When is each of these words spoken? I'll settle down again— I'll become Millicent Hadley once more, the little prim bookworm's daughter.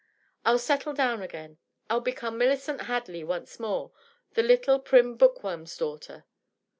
I'll 0.43 0.57
settle 0.57 0.93
down 0.93 1.21
again— 1.21 1.59
I'll 1.91 1.99
become 2.01 2.35
Millicent 2.35 2.81
Hadley 2.85 3.23
once 3.23 3.59
more, 3.59 3.91
the 4.33 4.41
little 4.41 4.79
prim 4.79 5.15
bookworm's 5.15 5.77
daughter. 5.77 6.25